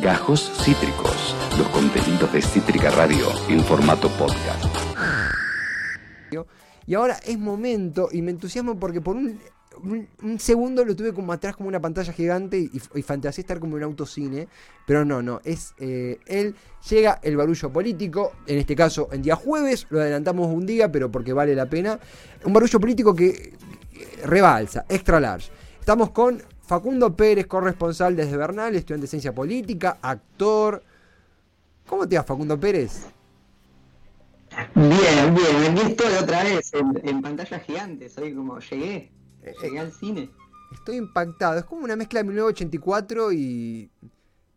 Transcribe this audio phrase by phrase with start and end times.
[0.00, 4.64] Gajos Cítricos, los contenidos de Cítrica Radio en formato podcast.
[6.86, 9.38] Y ahora es momento, y me entusiasmo porque por un,
[10.22, 13.76] un, segundo lo tuve como atrás como una pantalla gigante y, y fantaseé estar como
[13.76, 14.48] en un autocine,
[14.86, 16.56] pero no, no, es eh, él,
[16.88, 21.12] llega el barullo político, en este caso en día jueves, lo adelantamos un día, pero
[21.12, 22.00] porque vale la pena,
[22.44, 23.52] un barullo político que
[24.24, 25.50] rebalsa, extra large.
[25.78, 30.84] Estamos con Facundo Pérez, corresponsal desde Bernal, estudiante de ciencia política, actor.
[31.84, 33.08] ¿Cómo te va, Facundo Pérez?
[34.76, 39.10] Bien, bien, aquí estoy otra vez en, pantalla gigante, soy como llegué,
[39.42, 40.30] eh, llegué al cine.
[40.72, 43.90] Estoy impactado, es como una mezcla de 1984 y,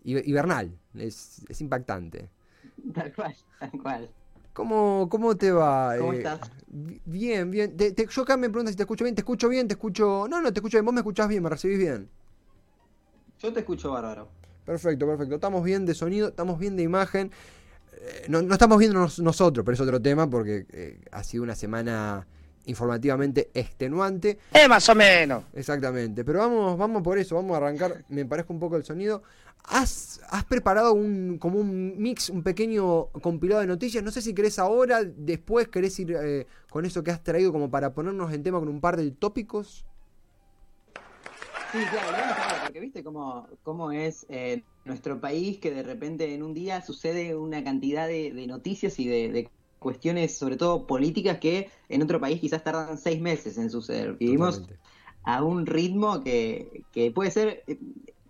[0.03, 2.29] y, Bernal, es, es impactante.
[2.93, 4.09] Tal cual, tal cual.
[4.53, 5.95] ¿Cómo, ¿Cómo te va?
[5.97, 6.39] ¿Cómo eh, estás?
[6.67, 7.75] Bien, bien.
[7.75, 9.15] yo acá me preguntas si te escucho bien.
[9.15, 9.67] ¿Te escucho bien?
[9.67, 10.27] ¿Te escucho...?
[10.29, 10.85] No, no, te escucho bien.
[10.85, 11.43] ¿Vos me escuchás bien?
[11.43, 12.09] ¿Me recibís bien?
[13.39, 14.29] Yo te escucho bárbaro.
[14.65, 15.35] Perfecto, perfecto.
[15.35, 17.31] Estamos bien de sonido, estamos bien de imagen.
[17.93, 22.25] Eh, no, estamos viendo nosotros, pero es otro tema porque eh, ha sido una semana
[22.65, 24.39] informativamente extenuante.
[24.53, 25.43] Es más o menos.
[25.53, 26.23] Exactamente.
[26.23, 28.05] Pero vamos, vamos por eso, vamos a arrancar.
[28.09, 29.23] Me parezco un poco el sonido.
[29.65, 30.19] Has,
[30.49, 34.03] preparado un, como un mix, un pequeño compilado de noticias.
[34.03, 37.71] No sé si querés ahora, después querés ir eh, con eso que has traído como
[37.71, 39.85] para ponernos en tema con un par de tópicos.
[41.73, 46.53] Sí, claro, porque viste cómo, cómo es eh, nuestro país que de repente en un
[46.53, 49.49] día sucede una cantidad de, noticias y de,
[49.83, 54.13] cuestiones, sobre todo políticas, que en otro país quizás tardan seis meses en suceder.
[54.13, 54.63] Vivimos
[55.23, 57.77] a un ritmo que, que puede ser eh,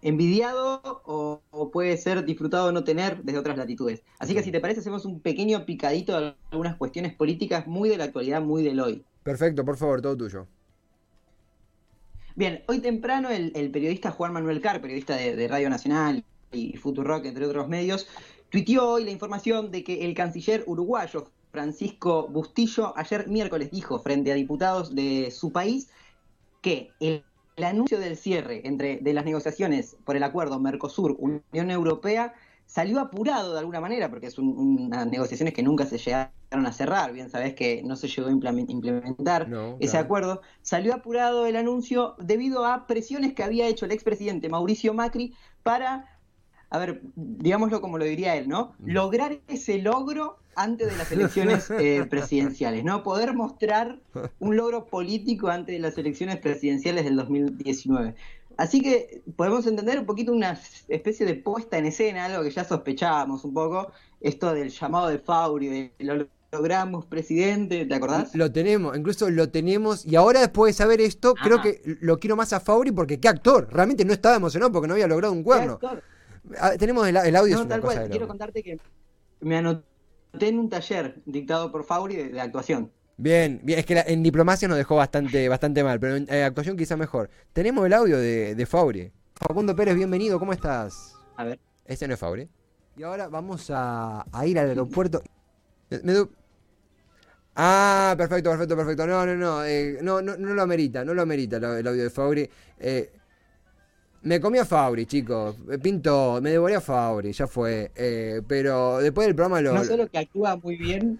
[0.03, 4.03] envidiado o, puede ser disfrutado no tener desde otras latitudes.
[4.19, 7.97] Así que si te parece, hacemos un pequeño picadito de algunas cuestiones políticas muy de
[7.97, 9.03] la actualidad, muy del hoy.
[9.23, 10.47] Perfecto, por favor, todo tuyo.
[12.35, 17.45] Bien, hoy temprano el, periodista Juan Manuel Carr, periodista de, Radio Nacional y Futurock, entre
[17.45, 18.07] otros medios,
[18.49, 24.33] tuiteó hoy la información de que el canciller uruguayo Francisco Bustillo ayer miércoles dijo frente
[24.33, 25.89] a diputados de su país
[26.61, 27.23] que el
[27.55, 32.33] el anuncio del cierre entre, de las negociaciones por el acuerdo Mercosur-Unión Europea
[32.65, 37.13] salió apurado de alguna manera, porque es unas negociaciones que nunca se llegaron a cerrar,
[37.13, 39.49] bien sabés que no se llegó a implementar
[39.79, 44.93] ese acuerdo, salió apurado el anuncio debido a presiones que había hecho el expresidente Mauricio
[44.93, 46.09] Macri para
[46.69, 48.73] a ver, digámoslo como lo diría él, ¿no?
[48.79, 48.89] Mm.
[48.93, 53.03] Lograr ese logro antes de las elecciones eh, presidenciales, ¿no?
[53.03, 53.99] Poder mostrar
[54.39, 58.15] un logro político antes de las elecciones presidenciales del 2019.
[58.57, 62.63] Así que podemos entender un poquito una especie de puesta en escena, algo que ya
[62.63, 68.35] sospechábamos un poco, esto del llamado de Fauri, de lo logramos presidente, ¿te acordás?
[68.35, 72.35] Lo tenemos, incluso lo tenemos, y ahora después de saber esto, creo que lo quiero
[72.35, 75.41] más a Fauri porque qué actor, realmente no estaba emocionado porque no había logrado un
[75.41, 75.79] cuerno.
[76.59, 77.57] Ah, tenemos el, audio.
[77.57, 78.07] No, tal cual.
[78.09, 78.77] Quiero contarte que
[79.39, 79.92] me anoté
[80.39, 82.91] en un taller dictado por Fauri de, actuación.
[83.17, 86.75] Bien, bien, es que en diplomacia nos dejó bastante, bastante mal, pero en eh, actuación
[86.75, 87.29] quizá mejor.
[87.53, 89.11] Tenemos el audio de, de Fauri.
[89.35, 91.15] Facundo Pérez, bienvenido, ¿cómo estás?
[91.35, 91.59] A ver.
[91.85, 92.49] Este no es Fauri.
[92.95, 95.21] Y ahora vamos a, ir al aeropuerto.
[97.55, 99.07] Ah, perfecto, perfecto, perfecto.
[99.07, 102.09] No, no, no, eh, no, no, no lo amerita, no lo amerita el, audio de
[102.09, 102.49] Fauri.
[102.79, 103.11] Eh,
[104.23, 105.57] me comí a Fauri, chicos.
[105.81, 107.91] Pinto, me devoré a Fauri, ya fue.
[107.95, 109.73] Eh, pero después del programa lo.
[109.73, 111.19] No solo que actúa muy bien,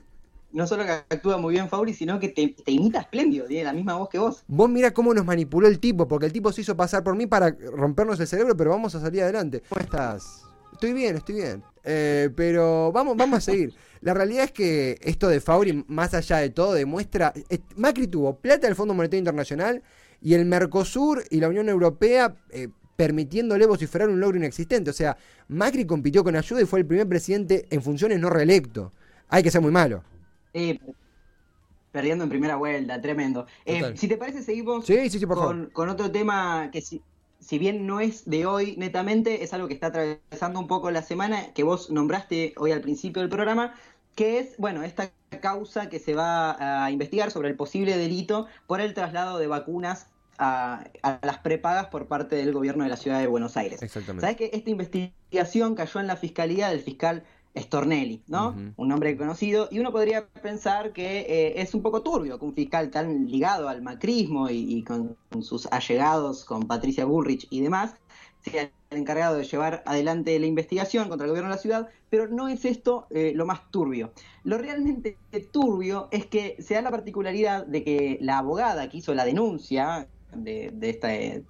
[0.53, 3.95] no solo que actúa muy bien Fauri, sino que te, imita espléndido, tiene la misma
[3.97, 4.43] voz que vos.
[4.47, 7.25] Vos mira cómo nos manipuló el tipo, porque el tipo se hizo pasar por mí
[7.27, 9.61] para rompernos el cerebro, pero vamos a salir adelante.
[9.67, 10.45] ¿Cómo estás?
[10.71, 11.63] Estoy bien, estoy bien.
[11.83, 13.73] Eh, pero vamos, vamos a seguir.
[13.99, 17.33] La realidad es que esto de Fauri, más allá de todo, demuestra.
[17.49, 19.81] Eh, Macri tuvo plata del Fondo Monetario Internacional
[20.21, 22.35] y el Mercosur y la Unión Europea
[22.95, 24.89] permitiéndole vociferar un logro inexistente.
[24.89, 25.17] O sea,
[25.47, 28.91] Macri compitió con ayuda y fue el primer presidente en funciones no reelecto.
[29.29, 30.03] Hay que ser muy malo.
[30.53, 30.79] Sí,
[31.91, 33.45] perdiendo en primera vuelta, tremendo.
[33.65, 34.85] Eh, si te parece, seguimos
[35.73, 37.01] con, otro tema que si,
[37.39, 41.01] si bien no es de hoy netamente, es algo que está atravesando un poco la
[41.01, 43.73] semana, que vos nombraste hoy al principio del programa,
[44.15, 45.11] que es, bueno, esta
[45.41, 50.07] causa que se va a investigar sobre el posible delito por el traslado de vacunas
[50.43, 53.81] a, las prepagas por parte del gobierno de la ciudad de Buenos Aires.
[53.81, 54.21] Exactamente.
[54.21, 57.23] ¿Sabes que esta investigación cayó en la fiscalía del fiscal
[57.55, 58.55] Stornelli, ¿no?
[58.77, 62.53] Un nombre conocido, y uno podría pensar que eh, es un poco turbio que un
[62.53, 67.95] fiscal tan ligado al macrismo y, con, sus allegados, con Patricia Bullrich y demás,
[68.41, 72.27] sea el encargado de llevar adelante la investigación contra el gobierno de la ciudad, pero
[72.27, 74.11] no es esto eh, lo más turbio.
[74.43, 75.17] Lo realmente
[75.51, 80.07] turbio es que se da la particularidad de que la abogada que hizo la denuncia
[80.35, 81.43] de, esta, eh,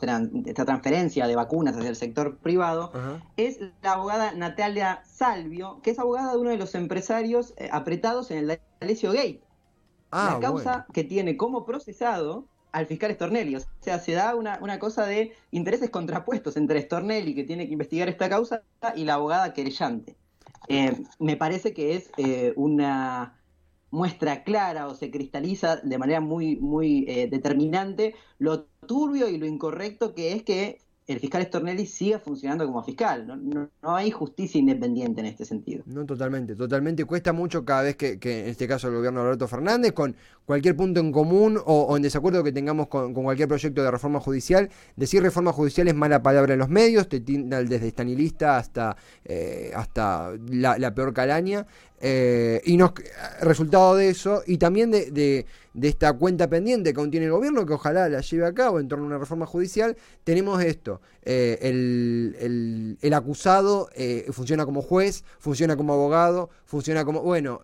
[0.46, 2.92] esta, transferencia de vacunas hacia el sector privado
[3.38, 8.32] es la abogada Natalia Salvio, que es abogada de uno de los empresarios eh, apretados
[8.32, 9.42] en el Alessio Gate.
[10.12, 13.56] Ah, la causa que tiene como procesado al fiscal Stornelli.
[13.56, 17.74] O sea, se da una, una, cosa de intereses contrapuestos entre Stornelli, que tiene que
[17.74, 18.64] investigar esta causa,
[18.96, 20.16] y la abogada querellante.
[20.68, 22.12] Eh, me parece que es
[22.56, 23.36] una
[23.94, 29.46] muestra clara o se cristaliza de manera muy, muy eh, determinante lo turbio y lo
[29.46, 33.28] incorrecto que es que el fiscal Stornelli siga funcionando como fiscal.
[33.28, 35.84] No, no, hay justicia independiente en este sentido.
[35.86, 37.04] No, totalmente, totalmente.
[37.06, 40.16] Cuesta mucho cada vez que, en este caso el gobierno de Alberto Fernández, con
[40.46, 44.70] cualquier punto en común o, en desacuerdo que tengamos con, cualquier proyecto de reforma judicial,
[44.96, 50.32] decir reforma judicial es mala palabra en los medios, te desde estanilista hasta, eh, hasta
[50.50, 51.66] la, peor calaña.
[52.06, 52.92] Eh, y nos,
[53.40, 55.10] resultado de eso, y también de,
[55.74, 58.82] de, esta cuenta pendiente que aún tiene el gobierno, que ojalá la lleve a cabo
[58.82, 59.96] en torno a una reforma judicial,
[60.26, 61.00] tenemos esto.
[61.22, 67.22] Eh, el, el, acusado eh, funciona como juez, funciona como abogado, funciona como...
[67.22, 67.62] Bueno,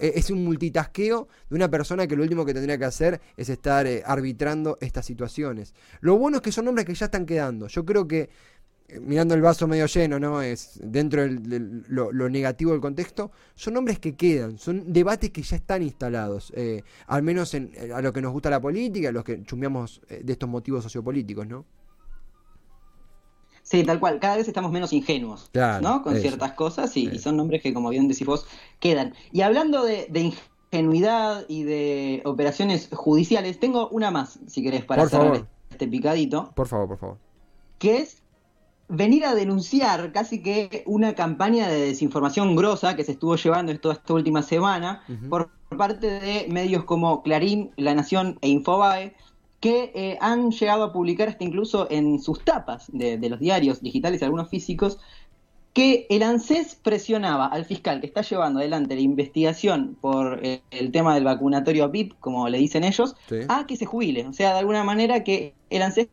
[0.00, 3.86] es un multitasqueo de una persona que lo último que tendría que hacer es estar
[4.06, 5.74] arbitrando estas situaciones.
[6.00, 7.66] Lo bueno es que son nombres que ya están quedando.
[7.66, 8.30] Yo creo que
[9.00, 10.42] mirando el vaso medio lleno, ¿no?
[10.42, 15.56] Es dentro de lo, negativo del contexto, son nombres que quedan, son debates que ya
[15.56, 19.24] están instalados, eh, al menos en, a lo que nos gusta la política, a los
[19.24, 21.64] que chumbeamos eh, de estos motivos sociopolíticos, ¿no?
[23.62, 26.02] Sí, tal cual, cada vez estamos menos ingenuos, ¿no?
[26.02, 28.46] Con ciertas cosas y, son nombres que, como bien decís vos,
[28.80, 29.14] quedan.
[29.30, 30.34] Y hablando de,
[30.72, 36.52] ingenuidad y de operaciones judiciales, tengo una más, si querés, para cerrar este picadito.
[36.56, 37.18] Por favor, por favor.
[37.78, 38.22] Que es
[38.92, 43.94] venir a denunciar casi que una campaña de desinformación grosa que se estuvo llevando toda
[43.94, 49.14] esta última semana por parte de medios como Clarín, La Nación e Infobae,
[49.60, 54.20] que eh, han llegado a publicar hasta incluso en sus tapas de, los diarios digitales
[54.20, 54.98] y algunos físicos
[55.72, 60.92] que el ANSES presionaba al fiscal que está llevando adelante la investigación por eh, el
[60.92, 63.16] tema del vacunatorio VIP, como le dicen ellos,
[63.48, 64.26] a que se jubile.
[64.26, 66.08] O sea, de alguna manera que el ANSES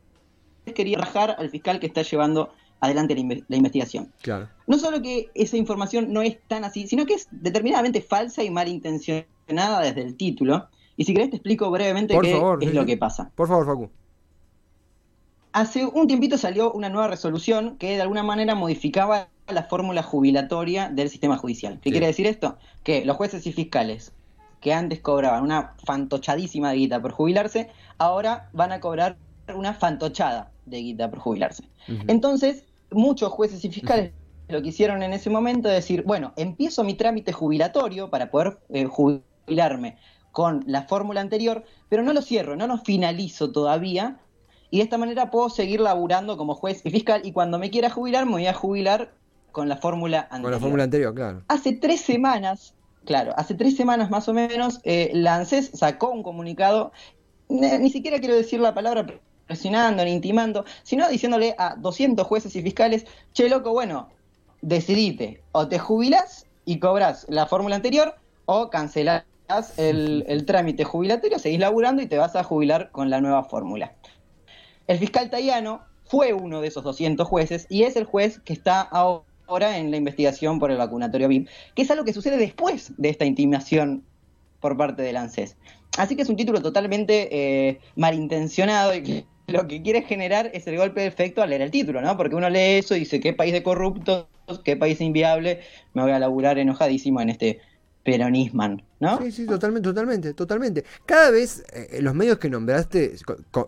[0.73, 3.15] quería rajar al fiscal que está llevando adelante
[3.47, 4.11] la, investigación.
[4.21, 4.47] Claro.
[4.67, 8.49] No solo que esa información no es tan así, sino que es determinadamente falsa y
[8.49, 10.67] malintencionada desde el título.
[10.95, 13.31] Y si querés te explico brevemente qué es lo que pasa.
[13.35, 13.89] Por favor, Facu.
[15.51, 20.89] Hace un tiempito salió una nueva resolución que de alguna manera modificaba la fórmula jubilatoria
[20.89, 21.79] del sistema judicial.
[21.81, 22.57] ¿Qué quiere decir esto?
[22.83, 24.13] Que los jueces y fiscales
[24.61, 29.17] que antes cobraban una fantochadísima de guita por jubilarse, ahora van a cobrar
[29.55, 31.63] una fantochada de guita por jubilarse.
[32.07, 34.11] Entonces, muchos jueces y fiscales
[34.49, 38.59] lo que hicieron en ese momento es decir, bueno, empiezo mi trámite jubilatorio para poder
[38.69, 39.97] eh, jubilarme
[40.31, 44.19] con la fórmula anterior, pero no lo cierro, no lo finalizo todavía,
[44.71, 47.89] y de esta manera puedo seguir laburando como juez y fiscal, y cuando me quiera
[47.89, 49.13] jubilar, me voy a jubilar
[49.51, 50.43] con la fórmula anterior.
[50.43, 51.43] Con la fórmula anterior, claro.
[51.47, 52.75] Hace tres semanas,
[53.05, 56.91] claro, hace tres semanas más o menos, eh, la ANSES sacó un comunicado,
[57.49, 59.05] ni siquiera quiero decir la palabra
[59.49, 64.09] presionando ni intimando, sino diciéndole a 200 jueces y fiscales, che loco, bueno,
[64.61, 68.15] decidite, o te jubilas y cobras la fórmula anterior,
[68.45, 69.23] o cancelás
[69.77, 73.95] el, trámite jubilatorio, seguís laburando y te vas a jubilar con la nueva fórmula.
[74.85, 78.81] El fiscal Tayano fue uno de esos 200 jueces y es el juez que está
[78.81, 83.09] ahora en la investigación por el vacunatorio VIP, que es algo que sucede después de
[83.09, 84.03] esta intimación
[84.59, 85.57] por parte del ANSES.
[85.97, 90.67] Así que es un título totalmente eh, malintencionado y que lo que quiere generar es
[90.67, 92.15] el golpe de efecto al leer el título, ¿no?
[92.17, 94.27] Porque uno lee eso y dice, qué país de corruptos,
[94.63, 95.61] qué país inviable,
[95.93, 97.59] me voy a laburar enojadísimo en este
[98.03, 99.19] peronisman, ¿no?
[99.19, 100.83] Sí, sí, totalmente, totalmente, totalmente.
[101.05, 103.13] Cada vez eh, los medios que nombraste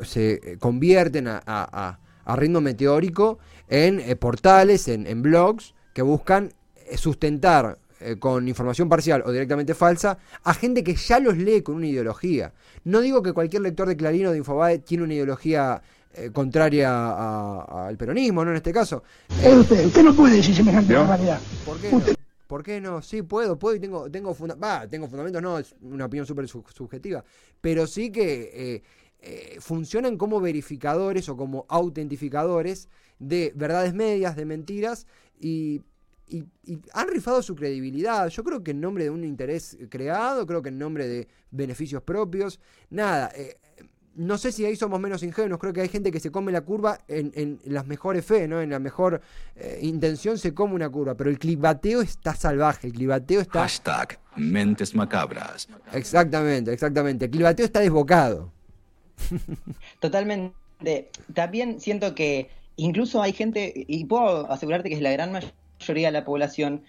[0.04, 2.00] se convierten a,
[2.36, 9.22] ritmo meteórico en eh, portales, en blogs que buscan eh, sustentar eh, con información parcial
[9.26, 12.52] o directamente falsa a gente que ya los lee con una ideología.
[12.84, 15.82] No digo que cualquier lector de Clarín o de Infobae tiene una ideología
[16.14, 18.52] eh, contraria al peronismo, ¿no?
[18.52, 19.04] En este caso.
[19.44, 21.40] Eh, usted, usted no puede decir semejante barbaridad.
[21.66, 22.02] ¿Por qué no?
[22.48, 23.02] ¿Por qué no?
[23.02, 24.36] Sí, puedo, puedo y tengo, tengo,
[24.90, 27.24] tengo fundamentos, no, es una opinión súper subjetiva,
[27.62, 28.84] pero sí que
[29.60, 32.90] funcionan como verificadores o como autentificadores
[33.20, 35.06] de verdades medias, de mentiras,
[35.40, 35.82] y
[36.32, 38.28] y, han rifado su credibilidad.
[38.30, 42.02] Yo creo que en nombre de un interés creado, creo que en nombre de beneficios
[42.04, 42.60] propios,
[42.90, 43.32] nada.
[43.36, 43.58] Eh,
[44.14, 46.62] no sé si ahí somos menos ingenuos, creo que hay gente que se come la
[46.62, 48.62] curva en, las mejores fe, ¿no?
[48.62, 49.22] En la mejor
[49.56, 53.62] eh, intención se come una curva, pero el clivateo está salvaje, el clivateo está...
[53.62, 55.70] Hashtag mentes macabras.
[55.94, 57.26] Exactamente, exactamente.
[57.26, 58.52] El clivateo está desbocado.
[60.02, 60.54] Totalmente
[61.34, 65.56] también siento que incluso hay gente, y puedo asegurarte que es la gran mayoría
[65.88, 66.84] de la población,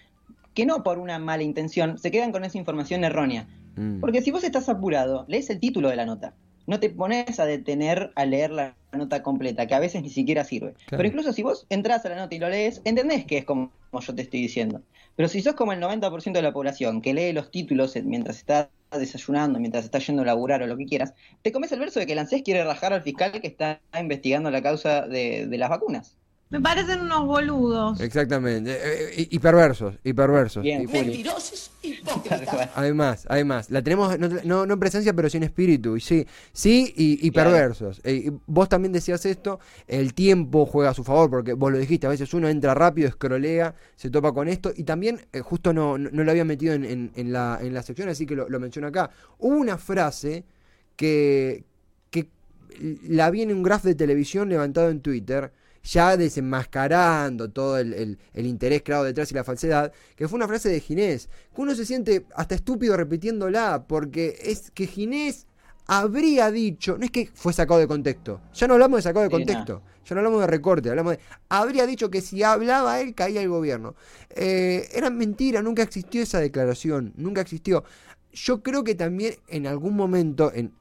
[0.53, 3.47] que no por una mala intención se quedan con esa información errónea.
[3.75, 3.99] Mm.
[3.99, 6.33] Porque si vos estás apurado, lees el título de la nota.
[6.65, 10.45] No te pones a detener a leer la nota completa, que a veces ni siquiera
[10.45, 10.73] sirve.
[10.73, 10.97] Claro.
[10.97, 13.71] Pero incluso si vos entras a la nota y lo lees, entendés que es como
[13.99, 14.81] yo te estoy diciendo.
[15.15, 18.69] Pero si sos como el 90% de la población que lee los títulos mientras está
[18.91, 22.05] desayunando, mientras está yendo a laburar o lo que quieras, te comes el verso de
[22.05, 25.69] que el ANSES quiere rajar al fiscal que está investigando la causa de, de las
[25.69, 26.15] vacunas.
[26.53, 27.99] Me parecen unos boludos.
[27.99, 28.71] Exactamente.
[28.73, 28.77] Eh,
[29.17, 30.61] eh, y, y perversos, y perversos.
[30.61, 31.23] Bien, Y- Juli.
[32.29, 32.69] Tal cual.
[32.75, 35.97] Además, además, la tenemos no, no- no en presencia, pero sí en espíritu.
[35.97, 38.01] Y sí, sí y, y perversos.
[38.03, 41.79] Eh, y vos también decías esto, el tiempo juega a su favor, porque vos lo
[41.79, 45.73] dijiste, a veces uno entra rápido, escrolea, se topa con esto, y también, eh, justo
[45.73, 48.35] no, no, no lo había metido en, en- en la, en la sección, así que
[48.35, 49.09] lo, lo menciono acá.
[49.39, 50.43] Hubo una frase
[50.95, 51.63] que,
[52.11, 52.27] que
[53.07, 55.51] la vi en un graph de televisión levantado en Twitter,
[55.83, 60.47] ya desenmascarando todo el, el- el interés creado detrás y la falsedad, que fue una
[60.47, 65.45] frase de Ginés, que uno se siente hasta estúpido repitiéndola, porque es que Ginés
[65.85, 69.29] habría dicho, no es que fue sacado de contexto, ya no hablamos de sacado de
[69.29, 73.41] contexto, ya no hablamos de recorte, hablamos de, habría dicho que si hablaba él caía
[73.41, 73.95] el gobierno.
[74.29, 77.83] Eh, era mentira, nunca existió esa declaración, nunca existió.
[78.31, 80.73] Yo creo que también en algún momento, en,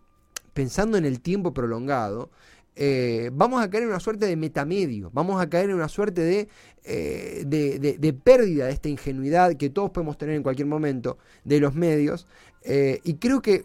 [0.54, 2.30] pensando en el tiempo prolongado,
[2.76, 6.22] eh, vamos a caer en una suerte de metamedio, vamos a caer en una suerte
[6.22, 6.48] de,
[6.84, 11.60] eh, de, de- pérdida de esta ingenuidad que todos podemos tener en cualquier momento de
[11.60, 12.26] los medios.
[12.64, 13.64] eh, y creo que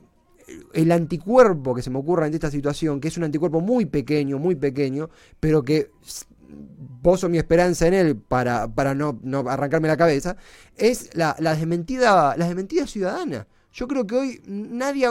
[0.74, 4.40] el anticuerpo que se me ocurra ante esta situación, que es un anticuerpo muy pequeño,
[4.40, 5.10] muy pequeño,
[5.40, 5.90] pero que
[7.02, 10.38] poso mi esperanza en él para, para no, no arrancarme la cabeza,
[10.78, 13.48] es la, la desmentida, la desmentida ciudadana.
[13.74, 15.08] Yo creo que hoy nadie,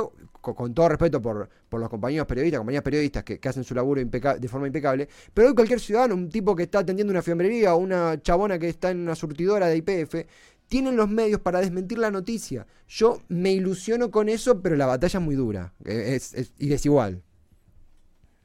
[0.47, 3.75] co- con, todo respeto por, por los compañeros periodistas, compañías periodistas que, que hacen su
[3.75, 7.75] laburo de forma impecable, pero hoy cualquier ciudadano, un tipo que está atendiendo una fiambrería
[7.75, 10.27] o una chabona que está en una surtidora de IPF,
[10.69, 12.67] tienen los medios para desmentir la noticia.
[12.89, 17.23] Yo me ilusiono con eso, pero la batalla es muy dura es, es- y desigual.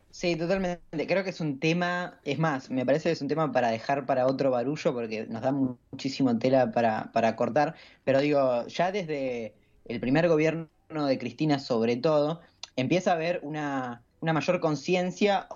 [0.10, 1.08] Sí, totalmente.
[1.08, 4.06] Creo que es un tema, es más, me parece que es un tema para dejar
[4.06, 7.76] para otro barullo porque nos da mu- muchísimo tela para, para cortar.
[8.04, 9.56] Pero digo, ya desde
[9.86, 12.42] el primer gobierno de Cristina, sobre todo,
[12.76, 15.48] empieza a haber una, una mayor conciencia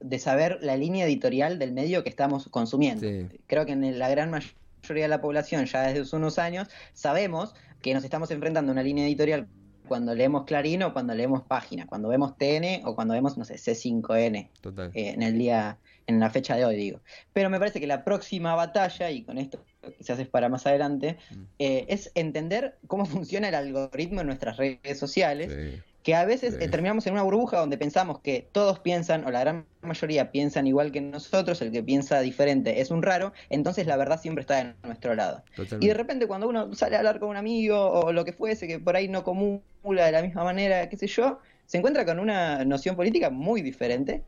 [0.00, 3.00] de saber la línea editorial del medio que estamos consumiendo.
[3.08, 3.26] Sí.
[3.46, 7.54] Creo que en la gran mayoría de la población, ya desde hace unos años, sabemos
[7.80, 9.48] que nos estamos enfrentando a una línea editorial
[9.88, 13.54] cuando leemos Clarín o cuando leemos Página, cuando vemos TN o cuando vemos, no sé,
[13.54, 14.90] C5N Total.
[14.94, 17.00] eh, en el día, en la fecha de hoy, digo.
[17.32, 19.62] Pero me parece que la próxima batalla, y con esto
[19.92, 21.42] quizás es para más adelante, Mm.
[21.58, 25.82] eh, es entender cómo funciona el algoritmo en nuestras redes sociales, Sí.
[26.02, 26.64] que a veces Sí.
[26.64, 30.66] eh, terminamos en una burbuja donde pensamos que todos piensan, o la gran mayoría piensan
[30.66, 34.62] igual que nosotros, el que piensa diferente es un raro, entonces la verdad siempre está
[34.62, 35.42] de nuestro lado.
[35.56, 35.84] Totalmente.
[35.84, 38.66] Y de repente cuando uno sale a hablar con un amigo o lo que fuese,
[38.68, 39.62] que por ahí no comula
[40.06, 44.22] de la misma manera, qué sé yo, se encuentra con una noción política muy diferente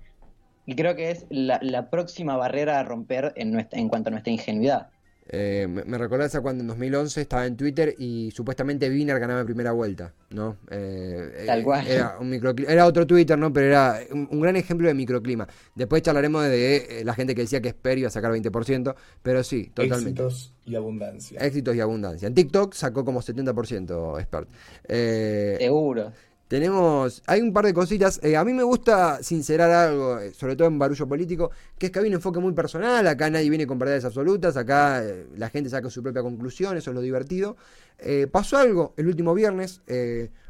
[0.64, 4.12] y creo que es la, la próxima barrera a romper en, nuestra, en cuanto a
[4.12, 4.88] nuestra ingenuidad.
[5.28, 9.40] Eh, me, me recordás a cuando en 2011 estaba en Twitter y supuestamente Wiener ganaba
[9.40, 10.56] en primera vuelta, ¿no?
[10.70, 11.86] Eh, Tal eh, cual.
[11.86, 13.52] Era, un microcli- era otro Twitter, ¿no?
[13.52, 15.48] Pero era un, un gran ejemplo de microclima.
[15.74, 19.42] Después charlaremos de eh, la gente que decía que Sper iba a sacar 20%, pero
[19.42, 20.22] sí, totalmente.
[20.22, 21.40] Éxitos y abundancia.
[21.40, 22.28] Éxitos y abundancia.
[22.28, 24.48] En TikTok sacó como 70% Expert.
[24.88, 26.12] Eh, Seguro.
[26.48, 28.20] Tenemos, hay un par de cositas.
[28.22, 31.92] eh, a mí me gusta sincerar algo, eh, sobre todo en barullo político, que es
[31.92, 33.06] que hay un enfoque muy personal.
[33.06, 34.56] Acá nadie viene con verdades absolutas.
[34.56, 36.76] Acá eh, la gente saca su propia conclusión.
[36.76, 37.56] Eso es lo divertido.
[38.30, 39.80] Pasó algo el último viernes.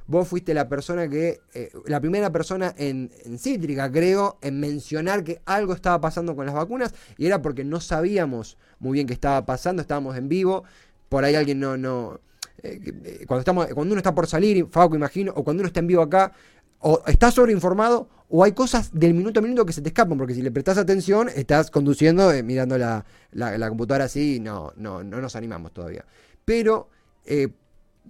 [0.08, 1.40] vos fuiste la persona que,
[1.86, 6.54] la primera persona en, en Cítrica, creo, en mencionar que algo estaba pasando con las
[6.56, 6.92] vacunas.
[7.16, 9.80] Y era porque no sabíamos muy bien qué estaba pasando.
[9.80, 10.64] Estábamos en vivo.
[11.08, 12.20] Por ahí alguien no, no,
[12.62, 15.80] eh, eh, cuando estamos cuando uno está por salir, Faco imagino, o cuando uno está
[15.80, 16.32] en vivo acá,
[16.80, 20.34] o estás sobreinformado o hay cosas del minuto a minuto que se te escapan, porque
[20.34, 25.04] si le prestas atención, estás conduciendo, eh, mirando la, la- computadora así, y no, no,
[25.04, 26.04] no nos animamos todavía.
[26.44, 26.88] Pero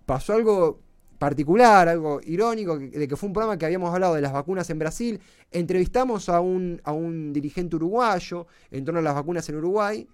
[0.07, 0.81] pasó algo
[1.19, 4.79] particular, algo irónico, de que fue un programa que habíamos hablado de las vacunas en
[4.79, 10.07] Brasil, entrevistamos a un, a un dirigente uruguayo en torno a las vacunas en Uruguay,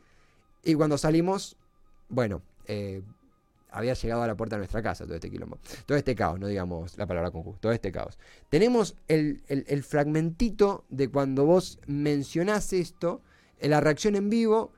[0.64, 1.56] y cuando salimos,
[2.08, 2.42] bueno,
[3.72, 5.58] había llegado a la puerta de nuestra casa todo este quilombo.
[5.86, 8.18] Todo este caos, no digamos la palabra con todo este caos.
[8.48, 13.22] Tenemos el, el- fragmentito de cuando vos mencionás esto,
[13.60, 14.72] la reacción en vivo.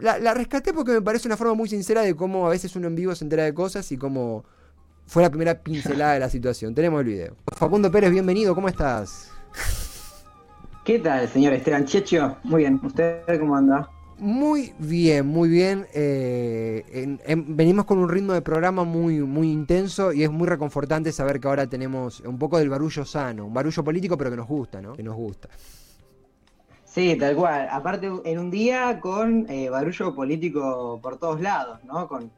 [0.00, 2.88] La, la rescaté porque me parece una forma muy sincera de cómo a veces uno
[2.88, 4.44] en vivo se entera de cosas y cómo
[5.06, 6.74] fue la primera pincelada de la situación.
[6.74, 7.36] Tenemos el video.
[7.56, 9.30] Facundo Pérez, bienvenido, ¿cómo estás?
[10.84, 12.36] ¿Qué tal, señor Esteban Checho?
[12.44, 13.88] Muy bien, ¿usted cómo anda?
[14.18, 15.86] Muy bien, muy bien.
[15.92, 20.48] Eh, en- en- venimos con un ritmo de programa muy, muy intenso y es muy
[20.48, 24.36] reconfortante saber que ahora tenemos un poco del barullo sano, un barullo político pero que
[24.38, 24.94] nos gusta, ¿no?
[24.94, 25.50] Que nos gusta.
[26.84, 27.68] Sí, tal cual.
[27.70, 32.08] Aparte, en un día con eh, barullo político por todos lados, ¿no?
[32.08, 32.30] Con,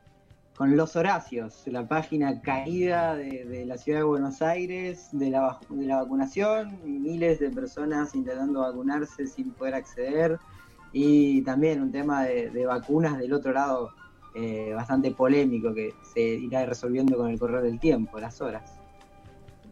[0.56, 5.60] con Los Horacios, la página caída de, de la ciudad de Buenos Aires, de la,
[5.68, 10.40] de la vacunación, miles de personas intentando vacunarse sin poder acceder,
[10.92, 13.90] y también un tema de, de vacunas del otro lado
[14.34, 18.72] eh, bastante polémico que se irá resolviendo con el correr del tiempo, las horas.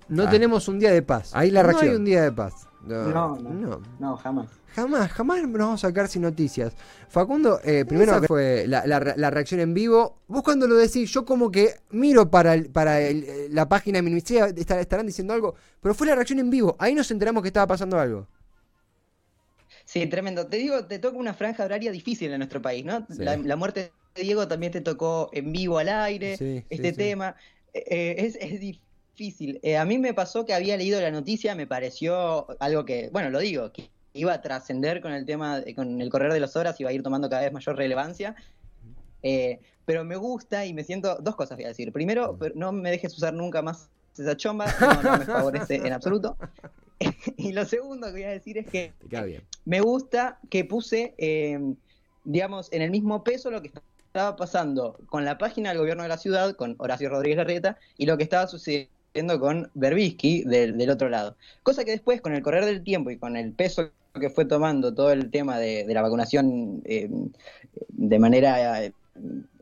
[0.08, 0.30] No Ah.
[0.30, 1.30] tenemos un día de paz.
[1.34, 1.90] Ahí la no reacción.
[1.90, 2.68] hay un día de paz.
[2.84, 3.50] No, No, no.
[3.50, 3.80] no.
[3.98, 4.46] No, jamás.
[4.74, 6.74] Jamás, jamás nos vamos a sacar sin noticias.
[7.08, 10.18] Facundo, eh, primero Esa fue la, la- la reacción en vivo.
[10.28, 14.02] Vos cuando lo decís, yo como que miro para, el- para el- la página de
[14.02, 16.76] mi ministerio, estar- estarán diciendo algo, pero fue la reacción en vivo.
[16.78, 18.28] Ahí nos enteramos que estaba pasando algo.
[19.86, 20.46] Sí, tremendo.
[20.48, 23.06] Te digo, te toca una franja horaria difícil en nuestro país, ¿no?
[23.08, 23.22] Sí.
[23.22, 26.96] La, la muerte de Diego también te tocó en vivo al aire, Sí, este sí.
[26.96, 27.36] tema.
[27.72, 29.60] Eh, eh, es, es difícil.
[29.62, 33.30] Eh, a mí me pasó que había leído la noticia, me pareció algo que, bueno,
[33.30, 36.56] lo digo, que iba a trascender con el tema, de- con el correr de las
[36.56, 38.34] horas, iba a ir tomando cada vez mayor relevancia.
[39.22, 41.92] Eh, pero me gusta y me siento, dos cosas voy a decir.
[41.92, 43.88] Primero, no me dejes usar nunca más
[44.18, 46.36] esa chomba, no, no me favorece en absoluto.
[47.36, 48.92] y lo segundo que voy a decir es que
[49.64, 51.58] me gusta que puse, eh,
[52.24, 53.70] digamos, en el mismo peso lo que
[54.06, 58.06] estaba pasando con la página del gobierno de la ciudad, con Horacio Rodríguez Larreta, y
[58.06, 61.36] lo que estaba sucediendo con Berbisky del, del otro lado.
[61.62, 64.94] Cosa que después, con el correr del tiempo y con el peso que fue tomando
[64.94, 67.10] todo el tema de, de la vacunación eh,
[67.88, 68.92] de manera eh,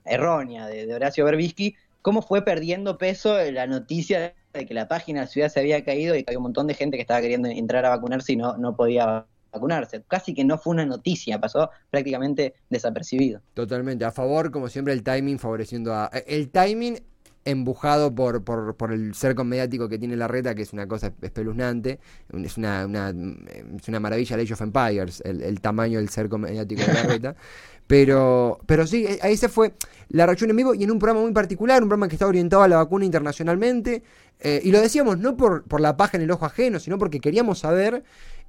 [0.05, 5.21] errónea de, de Horacio Berbisky, cómo fue perdiendo peso la noticia de que la página
[5.21, 7.21] de la ciudad se había caído y que había un montón de gente que estaba
[7.21, 10.03] queriendo entrar a vacunarse y no, no podía vacunarse.
[10.09, 13.41] Casi que no fue una noticia, pasó prácticamente desapercibido.
[13.55, 14.05] Totalmente.
[14.05, 16.11] A favor, como siempre, el timing favoreciendo a.
[16.27, 17.01] El timing
[17.45, 21.13] embujado por, por, por el cerco mediático que tiene la reta, que es una cosa
[21.21, 22.01] espeluznante.
[22.33, 26.39] Es una, una, es una maravilla el Age of Empires, el, el tamaño del cerco
[26.39, 27.37] mediático de la reta.
[27.87, 29.75] Pero, pero sí, eh, ahí se fue
[30.09, 32.63] la reacción en vivo y en un programa muy particular, un programa que está orientado
[32.63, 34.03] a la vacuna internacionalmente.
[34.41, 37.21] eh, y lo decíamos no por, por la paja en el ojo ajeno, sino porque
[37.21, 38.05] queríamos saber.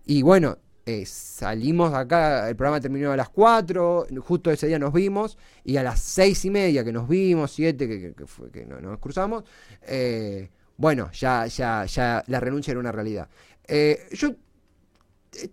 [0.06, 4.94] Y bueno, eh, salimos acá, el programa terminó a las 4, justo ese día nos
[4.94, 8.66] vimos, y a las 6 y media que nos vimos, 7 que, que- fue, que
[8.66, 9.44] no- nos cruzamos,
[9.84, 13.30] eh, bueno, ya, ya, ya la renuncia era una realidad.
[13.68, 14.36] Eh, yo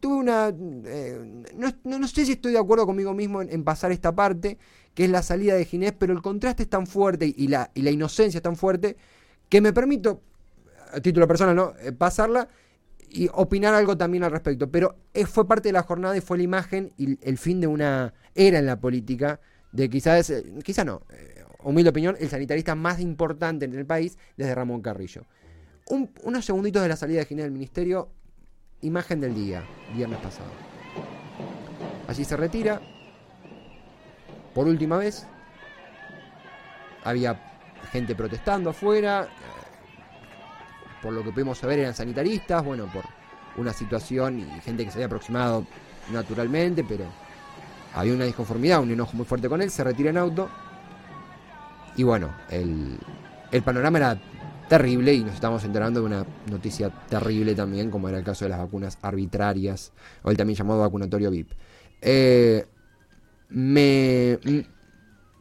[0.01, 0.49] tuve una...
[0.87, 4.59] eh, no, no- no sé si estoy de acuerdo conmigo mismo en, pasar esta parte,
[4.95, 7.83] que es la salida de Ginés, pero el contraste es tan fuerte y la, y
[7.83, 8.97] la inocencia es tan fuerte
[9.49, 10.21] que me permito,
[10.93, 11.73] a título personal, ¿no?
[11.99, 12.49] Pasarla
[13.09, 14.71] y opinar algo también al respecto.
[14.71, 17.67] Pero eh, fue parte de la jornada y fue la imagen y el fin de
[17.67, 19.41] una era en la política
[19.73, 24.19] de quizás, eh, quizá no, eh, humilde opinión, el sanitarista más importante en el país
[24.37, 25.23] desde Ramón Carrillo.
[25.89, 28.09] Un- unos segunditos de la salida de Ginés del Ministerio,
[28.83, 29.63] imagen del día,
[29.95, 30.51] viernes pasado.
[32.09, 32.81] Allí se retira,
[34.55, 35.27] por última vez,
[37.05, 37.41] había
[37.91, 39.29] gente protestando afuera,
[41.03, 43.05] por lo que pudimos saber eran sanitaristas, bueno, por
[43.57, 45.67] una situación y gente que se había aproximado
[46.13, 47.05] naturalmente, pero
[47.95, 50.49] había una disconformidad, un enojo muy fuerte con él, se retira en auto
[51.97, 52.99] y bueno, el,
[53.51, 54.21] el panorama era
[54.69, 58.51] terrible y nos estamos enterando de una noticia terrible también, como era el caso de
[58.51, 61.51] las vacunas arbitrarias, o el también llamado vacunatorio VIP.
[62.01, 62.65] Eh,
[63.51, 64.39] me,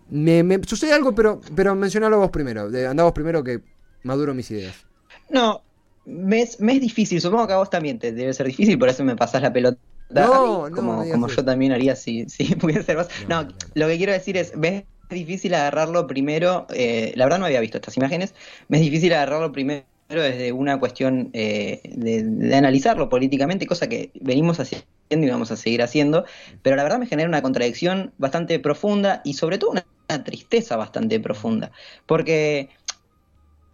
[0.09, 3.61] me, sucede algo, pero, pero mencionalo vos primero, andá vos primero que
[4.03, 4.85] maduro mis ideas.
[5.31, 5.63] No,
[6.05, 8.89] me es, me es difícil, supongo que a vos también te debe ser difícil, por
[8.89, 9.79] eso me pasás la pelota.
[10.09, 13.07] No, mí, como, no como yo también haría si, si pudiera ser vos.
[13.27, 13.49] No, No, no.
[13.75, 17.59] lo que quiero decir es, me es difícil agarrarlo primero, eh, la verdad no había
[17.61, 18.33] visto estas imágenes,
[18.67, 24.11] me es difícil agarrarlo primero desde una cuestión eh, de, de analizarlo políticamente, cosa que
[24.19, 26.25] venimos haciendo y vamos a seguir haciendo,
[26.61, 30.75] pero la verdad me genera una contradicción bastante profunda y sobre todo una, una tristeza
[30.75, 31.71] bastante profunda,
[32.05, 32.69] porque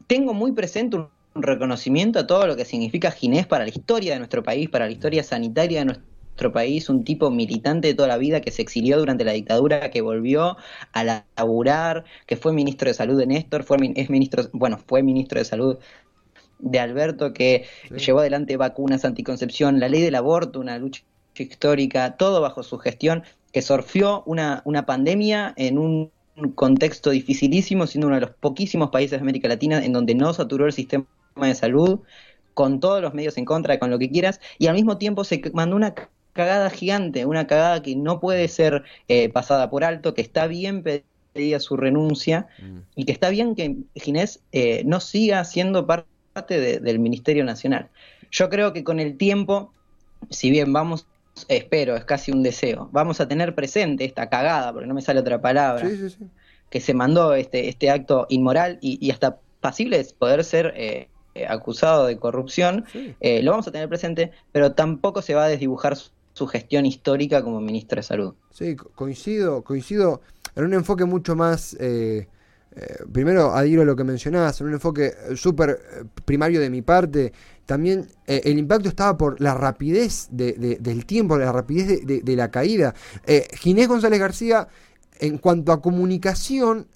[0.07, 1.09] tengo muy presente un
[1.43, 4.91] reconocimiento a todo lo que significa Ginés para la historia de nuestro país, para la
[4.91, 8.99] historia sanitaria de nuestro país, un tipo militante de toda la vida que se exilió
[8.99, 10.57] durante la dictadura, que volvió
[10.93, 11.03] a
[11.37, 15.45] laburar, que fue ministro de salud de Néstor, fue, es ministro, bueno, fue ministro de
[15.45, 15.77] salud
[16.59, 17.95] de Alberto, que Sí.
[17.95, 21.03] llevó adelante vacunas, anticoncepción, la ley del aborto, una lucha
[21.35, 26.11] histórica, todo bajo su gestión, que surfió una, una pandemia en un
[26.55, 30.65] contexto dificilísimo, siendo uno de los poquísimos países de América Latina en donde no saturó
[30.65, 31.05] el sistema
[31.45, 31.99] de salud,
[32.53, 35.41] con todos los medios en contra, con lo que quieras, y al mismo tiempo se
[35.53, 35.93] mandó una
[36.33, 40.81] cagada gigante, una cagada que no puede ser eh, pasada por alto, que está bien
[40.81, 42.79] pedida su renuncia Mm.
[42.95, 47.89] y que está bien que Ginés eh, no siga siendo parte de- del Ministerio Nacional.
[48.31, 49.71] Yo creo que con el tiempo,
[50.31, 51.05] si bien vamos,
[51.47, 55.19] espero, es casi un deseo, vamos a tener presente esta cagada, porque no me sale
[55.19, 56.25] otra palabra, Sí, sí, sí.
[56.71, 61.07] que se mandó este, este acto inmoral y, y hasta pasible de poder ser eh,
[61.07, 61.07] eh,
[61.45, 63.15] acusado de corrupción, Sí.
[63.19, 66.85] eh, lo vamos a tener presente, pero tampoco se va a desdibujar su, su gestión
[66.85, 68.33] histórica como ministro de Salud.
[68.51, 70.21] Sí, co- coincido, coincido
[70.55, 72.27] en un enfoque mucho más, eh,
[72.75, 76.69] eh, primero adhiero a lo que mencionabas, en un enfoque eh, súper eh, primario de
[76.69, 77.33] mi parte,
[77.65, 81.97] también eh, el impacto estaba por la rapidez de- de- del tiempo, la rapidez de,
[82.05, 82.93] de- de la caída.
[83.25, 84.67] Eh, Ginés González García,
[85.19, 86.87] en cuanto a comunicación,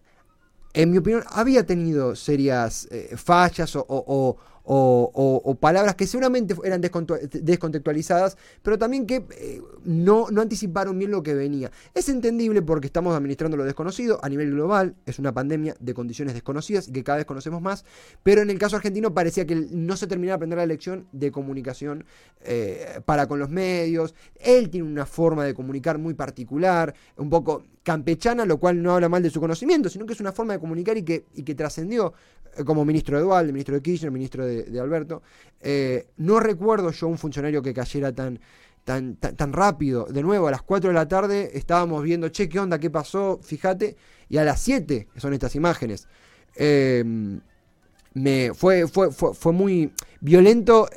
[0.73, 4.37] en mi opinión, había tenido serias eh, fallas o,
[5.59, 11.33] palabras que seguramente eran descontextualizadas, pero también que eh, no, no anticiparon bien lo que
[11.33, 11.71] venía.
[11.93, 16.33] Es entendible porque estamos administrando lo desconocido a nivel global, es una pandemia de condiciones
[16.33, 17.83] desconocidas y que cada vez conocemos más,
[18.23, 21.31] pero en el caso argentino parecía que no se terminaba de aprender la lección de
[21.31, 22.05] comunicación
[22.43, 24.15] eh, para con los medios.
[24.39, 29.09] Él tiene una forma de comunicar muy particular, un poco campechana, lo cual no habla
[29.09, 31.55] mal de su conocimiento, sino que es una forma de comunicar y que, y que
[31.55, 32.13] trascendió
[32.55, 35.21] eh, como ministro de Dualde, ministro de Kirchner, ministro de, Alberto.
[35.59, 38.39] Eh, no recuerdo yo un funcionario que cayera tan,
[38.83, 40.05] tan, tan, rápido.
[40.05, 42.79] De nuevo, a las 4 de la tarde estábamos viendo, che, ¿qué onda?
[42.79, 43.39] ¿Qué pasó?
[43.41, 43.95] Fíjate.
[44.29, 46.07] Y a las 7 son estas imágenes.
[46.55, 47.03] Eh,
[48.13, 50.87] me, fue, fue, fue, fue muy violento,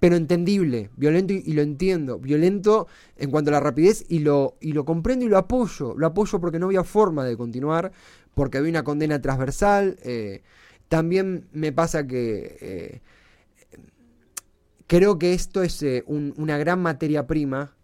[0.00, 0.90] pero entendible.
[0.96, 2.18] Violento y, y lo entiendo.
[2.18, 5.94] Violento en cuanto a la rapidez y lo, y lo comprendo y lo apoyo.
[5.96, 7.92] Lo apoyo porque no había forma de continuar,
[8.34, 9.98] porque había una condena transversal.
[10.02, 10.42] eh,
[10.88, 13.00] también me pasa que eh,
[14.86, 17.74] creo que esto es eh, un- una gran materia prima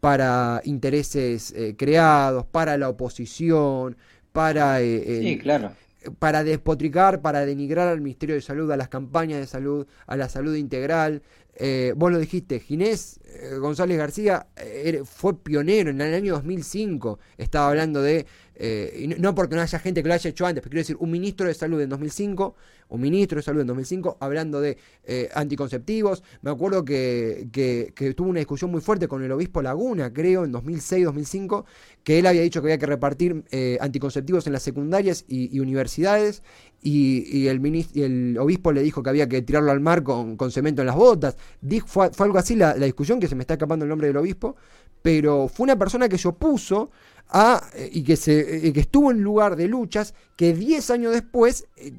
[0.00, 3.96] para intereses eh, creados, para la oposición,
[4.32, 5.72] para eh, el- claro.
[6.18, 10.28] Para despotricar, para denigrar al Ministerio de Salud, a las campañas de salud, a la
[10.28, 11.22] salud integral.
[11.58, 17.18] Eh, vos lo dijiste, Ginés eh, González García eh, fue pionero en el año 2005.
[17.38, 18.26] Estaba hablando de,
[18.58, 20.96] eh, y no- porque no haya gente que lo haya hecho antes, pero quiero decir,
[20.98, 22.54] un ministro de salud en 2005,
[22.88, 26.22] un ministro de salud en 2005, hablando de eh, anticonceptivos.
[26.42, 30.52] Me acuerdo que, que- tuvo una discusión muy fuerte con el obispo Laguna, creo, en
[30.52, 31.64] 2006-2005,
[32.04, 36.42] que él había dicho que había que repartir eh, anticonceptivos en las secundarias y, universidades,
[36.82, 40.36] y, el minis- y el obispo le dijo que había que tirarlo al mar con,
[40.50, 41.36] cemento en las botas.
[41.60, 44.06] Dijo, fue, fue algo así la, la discusión, que se me está escapando el nombre
[44.06, 44.56] del obispo,
[45.02, 46.90] pero fue una persona que se opuso
[47.28, 47.62] a,
[47.92, 51.92] y que, se, que estuvo en lugar de luchas que 10 años después eh,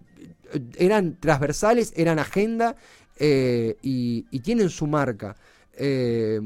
[0.78, 2.76] eran transversales, eran agenda
[3.20, 5.36] eh, y, tienen su marca.
[5.74, 6.40] Eh,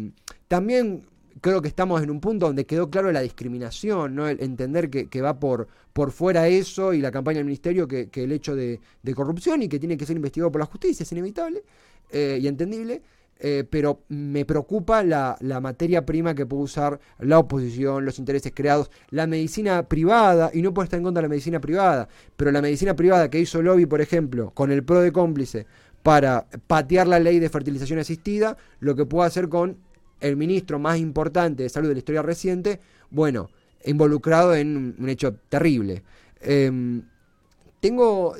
[0.48, 1.06] también
[1.41, 4.28] creo que estamos en un punto donde quedó claro la discriminación, ¿no?
[4.28, 8.24] El entender que, va por, por fuera eso y la campaña del ministerio que, que
[8.24, 11.12] el hecho de, de corrupción y que tiene que ser investigado por la justicia, es
[11.12, 11.63] inevitable
[12.12, 13.02] eh, y entendible.
[13.43, 18.91] Eh, pero me preocupa la, materia prima que puede usar la oposición, los intereses creados,
[19.10, 22.62] la medicina privada, y no puedo estar en contra de la medicina privada, pero la
[22.62, 25.65] medicina privada que hizo lobby, por ejemplo, con el PRO de cómplice,
[26.04, 29.77] para patear la ley de fertilización asistida, lo que puede hacer con
[30.19, 33.49] el ministro más importante de salud de la historia reciente, bueno,
[33.86, 36.04] involucrado en un, hecho terrible.
[36.41, 37.01] Em,
[37.80, 38.36] tengo,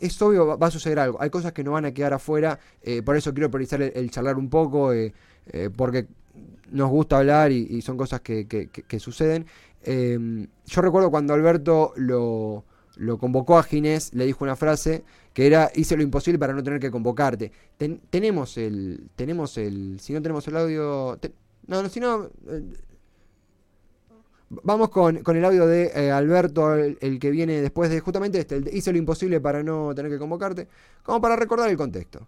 [0.00, 1.20] es obvio, va- a suceder algo.
[1.20, 4.36] Hay cosas que no van a quedar afuera, eh, por eso quiero priorizar el, charlar
[4.38, 5.12] un poco, eh,
[5.46, 6.06] eh, porque
[6.70, 8.68] nos gusta hablar y, son cosas que, que-
[9.00, 9.46] suceden.
[9.82, 12.64] Em, yo recuerdo cuando Alberto lo,
[12.96, 16.62] lo convocó a Ginés, le dijo una frase que era hice lo imposible para no
[16.62, 17.52] tener que convocarte.
[17.76, 21.18] Ten- tenemos el, tenemos el, si no tenemos el audio,
[21.66, 22.62] no, no, si no, eh,
[24.50, 28.38] vamos con, con el audio de eh, Alberto, el, el que viene después de justamente
[28.38, 30.68] este, el de hice lo imposible para no tener que convocarte,
[31.02, 32.26] como para recordar el contexto.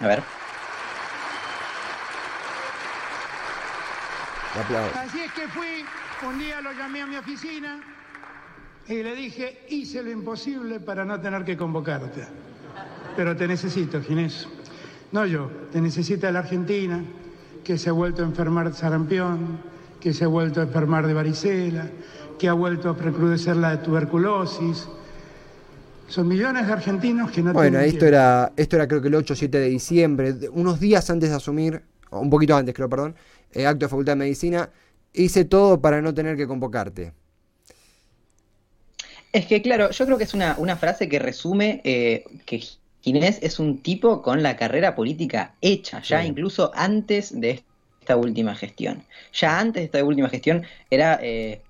[0.00, 0.22] A ver.
[4.96, 5.84] Así es que fui,
[6.26, 7.80] un día lo llamé a mi oficina
[8.88, 12.26] y le dije, hice lo imposible para no tener que convocarte.
[13.16, 14.48] Pero te necesito, Ginés.
[15.12, 17.04] No yo, te necesita la Argentina,
[17.62, 19.60] que se ha vuelto a enfermar de sarampión,
[20.00, 21.94] que se ha vuelto a enfermar de varicela,
[22.38, 24.90] que ha vuelto a recrudecer la de tuberculosis.
[26.06, 28.06] Son millones de argentinos que no Bueno, tienen esto tiempo.
[28.06, 31.36] era, esto era creo que el 8 o 7 de diciembre, unos días antes de
[31.36, 33.16] asumir, o un poquito antes creo, perdón,
[33.52, 34.70] eh, acto de Facultad de Medicina,
[35.12, 37.12] hice todo para no tener que convocarte.
[39.32, 42.62] Es que, claro, yo creo que es una, una frase que resume eh, que
[43.00, 46.26] Ginés es un tipo con la carrera política hecha, ya Sí.
[46.26, 47.64] incluso antes de
[48.10, 49.04] esta última gestión.
[49.32, 51.60] Ya antes de esta última gestión era, eh,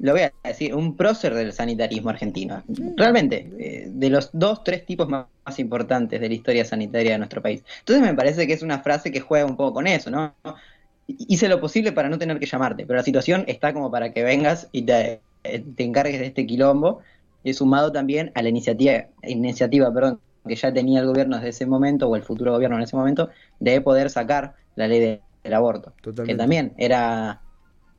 [0.00, 2.64] lo voy a decir, un prócer del sanitarismo argentino.
[2.96, 5.26] Realmente, eh, de los dos, tres tipos más,
[5.58, 7.62] importantes de la historia sanitaria de nuestro país.
[7.80, 10.34] Entonces me parece que es una frase que juega un poco con eso, ¿no?
[11.06, 14.22] Hice lo posible para no tener que llamarte, pero la situación está como para que
[14.24, 17.00] vengas y te, eh, encargues de este quilombo,
[17.44, 21.66] y sumado también a la iniciativa, iniciativa perdón, que ya tenía el gobierno desde ese
[21.66, 23.28] momento, o el futuro gobierno en ese momento,
[23.60, 25.92] de poder sacar la ley de- del aborto.
[26.02, 26.32] Totalmente.
[26.32, 27.40] Que también era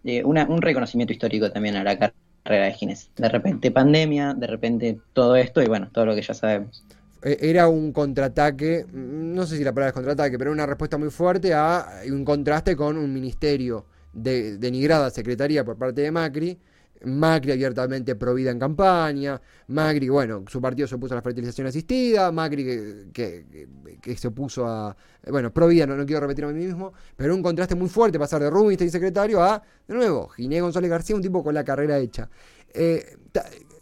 [0.03, 3.09] eh, una- un reconocimiento histórico también a la carrera de Ginés.
[3.15, 6.83] De repente pandemia, de repente todo esto, y bueno, todo lo que ya sabemos.
[7.23, 11.09] Eh, Era un contraataque, no sé si la palabra es contraataque, pero una respuesta muy
[11.09, 16.57] fuerte a un contraste con un ministerio de denigrada secretaría por parte de Macri.
[17.03, 22.31] Macri abiertamente provida en campaña, Macri, bueno, su partido se opuso a la fertilización asistida,
[22.31, 23.67] Macri que,
[24.15, 24.95] se opuso a,
[25.29, 28.41] bueno, provida, no, no quiero repetirme a mí mismo, pero un contraste muy fuerte pasar
[28.41, 32.29] de Rubinstein secretario a, de nuevo, Ginés González García, un tipo con la carrera hecha.
[32.73, 33.17] Eh,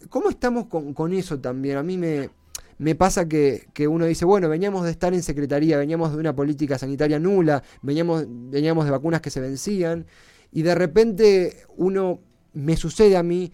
[0.09, 1.77] ¿Cómo estamos con, con eso también?
[1.77, 2.29] A mí me,
[2.77, 6.35] me pasa que, que uno dice, bueno, veníamos de estar en secretaría, veníamos de una
[6.35, 10.05] política sanitaria nula, veníamos, veníamos de vacunas que se vencían,
[10.51, 12.19] y de repente uno,
[12.53, 13.51] me sucede a mí,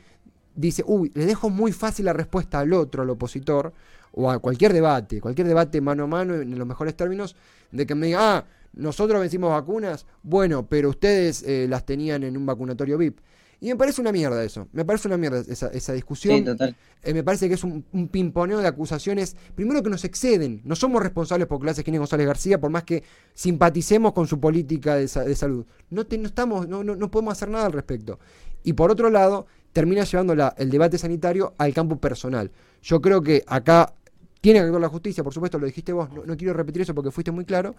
[0.56, 3.74] dice, uy, le dejo muy fácil la respuesta al otro, al opositor,
[4.12, 7.36] o a cualquier debate, cualquier debate mano a mano, en los mejores términos,
[7.72, 12.38] de que me diga, ah, nosotros vencimos vacunas, bueno, pero ustedes eh, las tenían en
[12.38, 13.20] un vacunatorio VIP.
[13.62, 16.38] Y me parece una mierda eso, me parece una mierda esa, esa discusión.
[16.38, 16.76] Sí, total.
[17.04, 20.76] Eh, me parece que es un, un pimponeo de acusaciones, primero que nos exceden, no
[20.78, 25.08] somos responsables por clase Ginés González García, por más que simpaticemos con su política de,
[25.08, 25.66] sa- de salud.
[25.90, 28.20] No, te- no estamos, no, no, no podemos hacer nada al respecto.
[28.64, 32.52] Y por otro lado, termina llevando la- el debate sanitario al campo personal.
[32.82, 33.94] Yo creo que acá
[34.42, 36.96] tiene que actuar la justicia, por supuesto, lo dijiste vos, no, no quiero repetir eso
[36.96, 37.76] porque fuiste muy claro,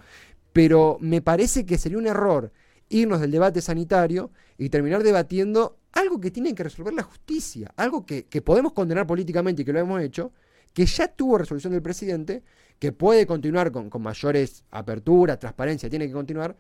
[0.52, 2.52] pero me parece que sería un error
[2.90, 8.04] irnos del debate sanitario y terminar debatiendo algo que tiene que resolver la justicia, algo
[8.04, 10.32] que, que podemos condenar políticamente y que lo hemos hecho,
[10.74, 12.42] que ya tuvo resolución del presidente,
[12.78, 16.56] que puede continuar con, con mayores aperturas, transparencia, tiene que continuar,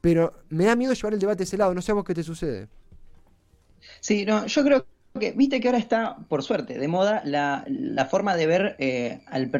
[0.00, 2.14] pero me da miedo llevar el debate a ese lado, no sé a vos qué
[2.14, 2.68] te sucede.
[4.00, 4.86] Sí, no, yo creo
[5.18, 9.22] que, viste que ahora está, por suerte, de moda la, la forma de ver eh,
[9.26, 9.50] al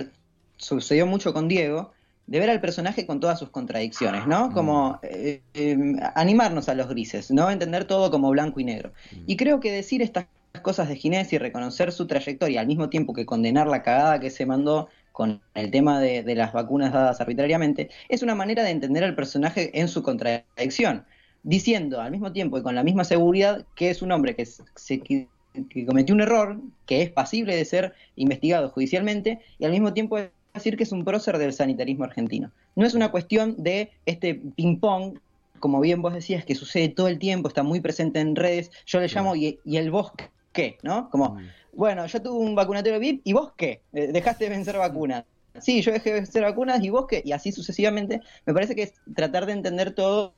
[0.57, 1.94] sucedió mucho con Diego,
[2.27, 4.51] de ver al personaje con todas sus contradicciones, ¿no?
[4.53, 5.77] Como eh, eh,
[6.15, 7.51] animarnos a los grises, ¿no?
[7.51, 8.93] Entender todo como blanco y negro.
[9.27, 10.27] Y creo que decir estas
[10.63, 14.31] cosas de Ginés y reconocer su trayectoria al mismo tiempo que condenar la cagada que
[14.31, 18.71] se mandó con el tema de, de las vacunas dadas arbitrariamente, es una manera de
[18.71, 21.05] entender al personaje en su contradicción
[21.45, 25.01] diciendo al mismo tiempo y con la misma seguridad que es un hombre que, se,
[25.01, 25.29] que,
[25.71, 30.19] que cometió un error, que es pasible de ser investigado judicialmente, y al mismo tiempo
[30.55, 32.51] decir que es un prócer del sanitarismo argentino.
[32.77, 35.19] No es una cuestión de este ping-pong,
[35.59, 39.01] como bien vos decías, que sucede todo el tiempo, está muy presente en redes, yo
[39.01, 40.13] le llamo y, y el vos
[40.53, 41.11] qué, ¿no?
[41.11, 41.39] Como,
[41.73, 45.25] bueno, yo tuve un vacunatorio VIP y vos qué, dejaste de vencer vacunas.
[45.61, 48.21] Sí, yo dejé de vencer vacunas y vos qué, y así sucesivamente.
[48.47, 50.35] Me parece que es tratar de entender todo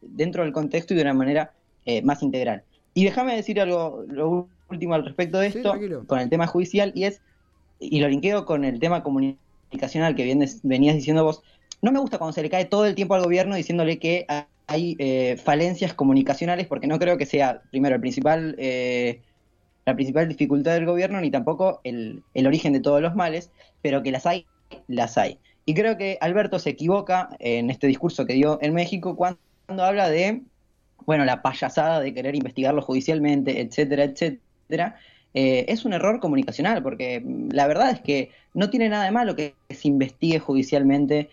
[0.00, 1.52] dentro del contexto y de una manera
[1.84, 2.62] eh, más integral.
[2.94, 5.74] Y déjame decir algo lo último al respecto de esto,
[6.06, 7.20] con el tema judicial, y es,
[7.78, 9.02] y lo linkeo con el tema
[9.68, 11.42] comunicacional que vienes- venías diciendo vos,
[11.82, 14.26] no me gusta cuando se le cae todo el tiempo al gobierno diciéndole que
[14.66, 19.20] hay eh, falencias comunicacionales, porque no creo que sea, primero, el principal, eh,
[19.86, 23.50] la principal dificultad del gobierno, ni tampoco el, el origen de todos los males,
[23.80, 24.46] pero que las hay,
[24.88, 25.38] las hay.
[25.64, 29.38] Y creo que Alberto se equivoca en este discurso que dio en México cuando
[29.84, 30.42] habla de,
[31.06, 34.96] bueno, la payasada de querer investigarlo judicialmente, etcétera, etcétera.
[35.34, 39.10] Eh, es un error comunicacional, porque mm, la verdad es que no tiene nada de
[39.12, 41.30] malo que se investigue judicialmente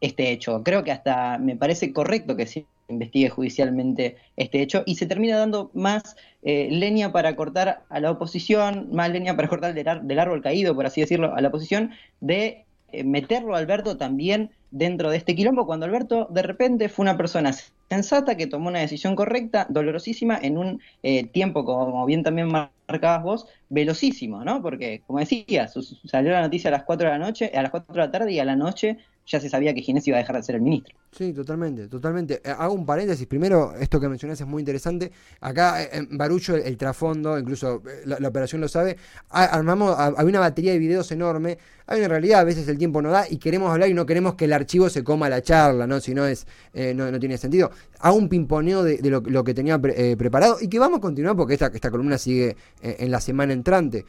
[0.00, 0.62] este hecho.
[0.64, 5.38] Creo que hasta me parece correcto que se investigue judicialmente este hecho y se termina
[5.38, 10.02] dando más eh, leña para cortar a la oposición, más leña para cortar del, ar-
[10.02, 14.50] del árbol caído, por así decirlo, a la oposición, de eh, meterlo a Alberto también
[14.70, 17.52] dentro de este quilombo, cuando Alberto de repente fue una persona
[17.88, 23.22] sensata que tomó una decisión correcta, dolorosísima, en un eh, tiempo, como bien también marcabas
[23.22, 24.62] vos, velocísimo, ¿no?
[24.62, 27.62] Porque, como decía, su- su- salió la noticia a las 4 de la noche, a
[27.62, 28.98] las 4 de la tarde y a la noche
[29.28, 30.96] ya se sabía que Ginés iba a dejar de ser el ministro.
[31.12, 32.40] Sí, totalmente, totalmente.
[32.44, 33.26] Eh, Hago un paréntesis.
[33.26, 35.12] Primero, esto que mencionás es muy interesante.
[35.40, 38.96] Acá eh, en Barucho, el, trasfondo, incluso eh, la, operación lo sabe,
[39.28, 41.58] a- armamos, a- hay una batería de videos enorme.
[41.86, 44.34] Hay una realidad, a veces el tiempo no da y queremos hablar y no queremos
[44.34, 46.00] que el archivo se coma la charla, ¿no?
[46.00, 46.46] Si no es,
[46.94, 47.70] no, tiene sentido.
[48.00, 51.54] Hago un pimponeo de, lo, que tenía pre- preparado y que vamos a continuar porque
[51.54, 54.04] esta, esta columna sigue en la semana entrante.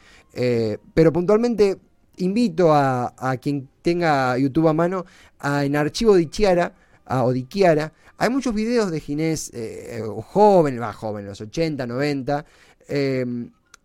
[0.94, 1.78] Pero puntualmente
[2.20, 5.04] invito a, quien tenga YouTube a mano
[5.38, 6.72] a, en archivo de Chiara
[7.06, 7.92] o de Chiara.
[8.18, 12.44] Hay muchos videos de Ginés eh, joven, va joven, los 80, 90.
[12.88, 13.24] eh,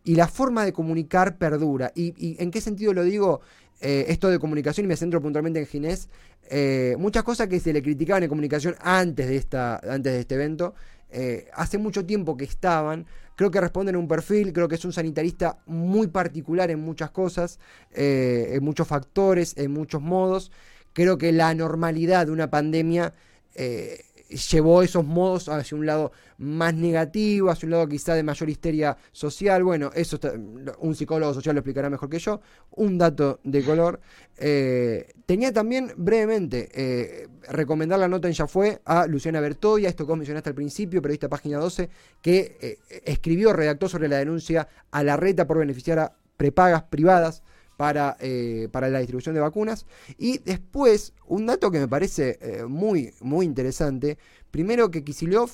[0.08, 1.92] y la forma de comunicar perdura.
[1.96, 3.42] ¿Y, y en qué sentido lo digo?
[3.82, 6.08] Eh, esto de comunicación, y me centro puntualmente en Ginés,
[6.50, 10.36] eh, muchas cosas que se le criticaban en comunicación antes de, esta, antes de este
[10.36, 10.76] evento,
[11.10, 14.86] eh, hace mucho tiempo que estaban, creo que responden a un perfil, creo que es
[14.86, 17.60] un sanitarista muy particular en muchas cosas,
[17.94, 20.52] eh, en muchos factores, en muchos modos,
[20.94, 23.14] creo que la normalidad de una pandemia...
[23.56, 24.00] eh,
[24.38, 28.98] llevó esos modos hacia un lado más negativo, hacia un lado quizá de mayor histeria
[29.12, 29.64] social.
[29.64, 30.34] Bueno, eso está-
[30.80, 32.42] un psicólogo social lo explicará mejor que yo.
[32.72, 34.00] Un dato de color.
[34.38, 40.06] Eh, tenía también brevemente eh, recomendar la nota en Ya Fue a Luciana Bertoya, esto
[40.06, 41.90] que vos mencionaste al principio, periodista página 12,
[42.22, 47.44] que eh, escribió, redactó sobre la denuncia a la reta por beneficiar a prepagas privadas
[47.78, 49.86] para, eh, para la distribución de vacunas.
[50.18, 54.18] Y después, un dato que me parece eh, muy, muy interesante.
[54.52, 55.50] Primero que Kisilov,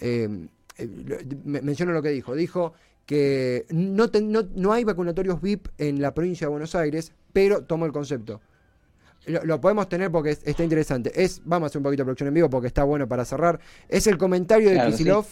[0.00, 0.88] eh, eh,
[1.44, 2.72] menciono lo que dijo, dijo
[3.04, 7.64] que no, ten- no, no hay vacunatorios VIP en la provincia de Buenos Aires, pero
[7.64, 8.40] tomo el concepto.
[9.26, 11.10] Lo, lo podemos tener porque es- está interesante.
[11.22, 13.60] Es, vamos a hacer un poquito de producción en vivo porque está bueno para cerrar.
[13.88, 15.26] Es el comentario de Claro, Kisilov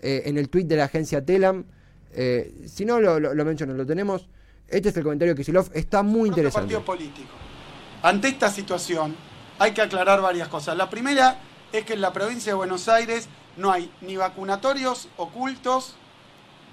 [0.00, 1.64] eh, en el tweet de la agencia Telam.
[2.12, 4.28] Eh, si no, lo, lo, lo menciono, lo tenemos.
[4.68, 5.70] Este es el comentario de Kisilov.
[5.72, 6.74] Está muy interesante.
[6.74, 7.30] partido político.
[8.02, 9.16] Ante esta situación
[9.58, 10.76] hay que aclarar varias cosas.
[10.76, 11.38] La primera
[11.72, 15.96] es que en la provincia de Buenos Aires no hay ni vacunatorios ocultos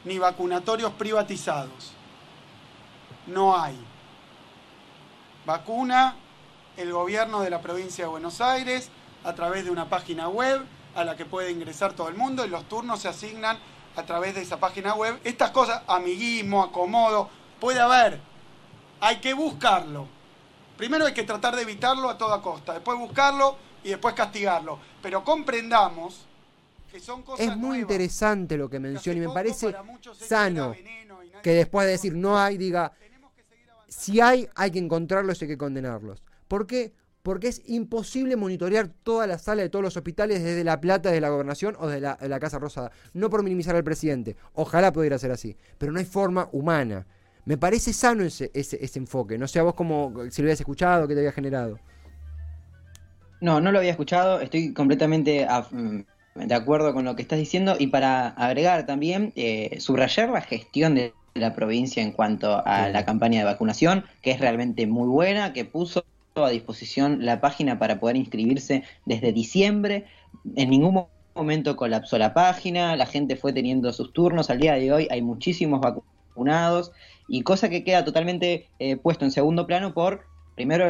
[0.04, 1.94] ni vacunatorios privatizados.
[3.28, 3.80] No hay.
[5.46, 6.16] Vacuna
[6.76, 8.90] el gobierno de la provincia de Buenos Aires
[9.24, 10.62] a través de una página web
[10.96, 13.58] a la que puede ingresar todo el mundo y los turnos se asignan
[13.96, 15.18] a través de esa página web.
[15.24, 17.30] Estas cosas, amiguismo, acomodo,
[17.60, 18.20] puede haber.
[19.00, 20.08] Hay que buscarlo.
[20.78, 24.80] Primero hay que tratar de evitarlo a toda costa, después buscarlo y después castigarlo.
[25.02, 26.26] Pero comprendamos
[26.92, 27.80] que son cosas Es muy nuevas.
[27.82, 29.74] interesante lo que menciona y me parece
[30.14, 30.74] sano
[31.42, 32.92] que después de decir no hay, diga,
[33.88, 36.24] si hay, hay que encontrarlos y hay que condenarlos.
[36.48, 36.94] ¿Por qué?
[37.24, 41.22] Porque es imposible monitorear toda la sala de todos los hospitales desde La Plata, desde
[41.22, 42.92] la gobernación o desde la, de la Casa Rosada.
[43.14, 44.36] No por minimizar al presidente.
[44.54, 45.58] Ojalá pudiera ser así.
[45.78, 47.08] Pero no hay forma humana.
[47.46, 49.38] Me parece sano ese, ese, ese enfoque.
[49.38, 51.80] No sé a vos como si lo habías escuchado, qué te había generado.
[53.42, 56.06] No, no lo había escuchado, estoy completamente a- mm,
[56.36, 60.96] de acuerdo con lo que estás diciendo y para agregar también, eh, subrayar la gestión
[60.96, 62.94] de la provincia en cuanto a Sí.
[62.94, 66.06] la campaña de vacunación, que es realmente muy buena, que puso
[66.36, 70.06] a disposición la página para poder inscribirse desde diciembre,
[70.56, 74.74] en ningún mo- momento colapsó la página, la gente fue teniendo sus turnos, al día
[74.76, 76.92] de hoy hay muchísimos vacunados
[77.28, 80.22] y cosa que queda totalmente eh, puesto en segundo plano por,
[80.56, 80.90] primero,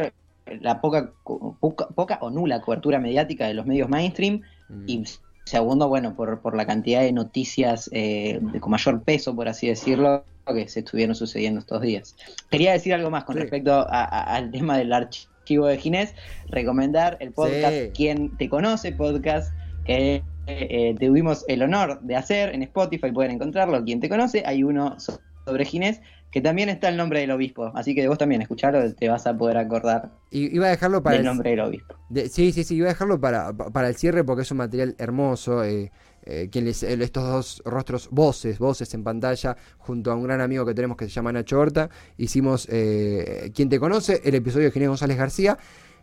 [0.60, 1.12] la poca,
[1.60, 4.84] poca, poca o nula cobertura mediática de los medios mainstream Mm.
[4.88, 5.04] y
[5.44, 9.68] segundo, bueno, por, por la cantidad de noticias eh, de- con mayor peso, por así
[9.68, 12.16] decirlo, que se estuvieron sucediendo estos días.
[12.50, 13.42] Quería decir algo más con Sí.
[13.42, 16.14] respecto a- a- al tema del archivo de Ginés,
[16.48, 17.90] recomendar el podcast Sí.
[17.94, 19.52] Quien te conoce, podcast
[19.84, 24.62] que eh, tuvimos el honor de hacer en Spotify, pueden encontrarlo, Quien te conoce, hay
[24.62, 28.42] uno so- sobre Ginés, que también está el nombre del obispo, así que vos también
[28.42, 31.60] escucharlo, te vas a poder acordar Y iba a dejarlo para del el, nombre del
[31.60, 31.94] obispo.
[32.10, 34.58] De- sí, sí, sí, iba a dejarlo para, pa- para el cierre porque es un
[34.58, 35.64] material hermoso.
[35.64, 35.90] eh,
[36.28, 40.40] eh, que les- eh, estos dos rostros, voces, voces en pantalla, junto a un gran
[40.40, 44.64] amigo que tenemos que se llama Nacho Horta, hicimos eh, Quien te conoce, el episodio
[44.66, 45.56] de Ginés González García.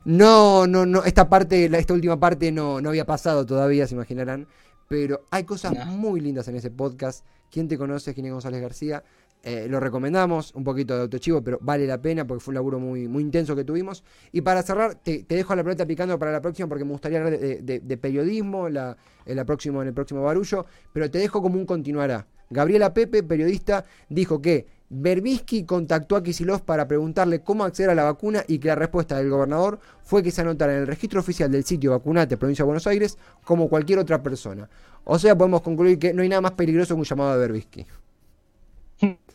[0.06, 3.96] No, no, no, esta parte, la- esta última parte no, no había pasado todavía, se
[3.96, 4.48] imaginarán.
[4.90, 5.86] Pero hay cosas No.
[5.88, 7.26] muy lindas en ese podcast.
[7.52, 9.04] Quien te conoce, Ginés González García.
[9.46, 12.80] Eh, lo recomendamos, un poquito de autochivo, pero vale la pena porque fue un laburo
[12.80, 14.02] muy, muy intenso que tuvimos.
[14.32, 17.38] Y para cerrar, te, dejo la pelota picando para la próxima porque me gustaría hablar
[17.38, 21.58] de, de- periodismo la, en, la próximo, en el próximo barullo, pero te dejo como
[21.58, 22.26] un continuará.
[22.50, 28.04] Gabriela Pepe, periodista, dijo que Berbisky contactó a Kisilov para preguntarle cómo acceder a la
[28.04, 31.52] vacuna y que la respuesta del gobernador fue que se anotara en el registro oficial
[31.52, 34.70] del sitio Vacunate, provincia de Buenos Aires, como cualquier otra persona.
[35.04, 37.86] O sea, podemos concluir que no hay nada más peligroso que un llamado de Berbisky.